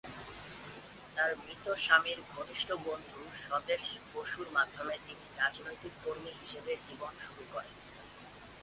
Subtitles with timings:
[1.15, 7.75] তার মৃত স্বামীর ঘনিষ্ঠ বন্ধু স্বদেশ বসুর মাধ্যমে তিনি রাজনৈতিক কর্মী হিসেবে জীবন শুরু করেন।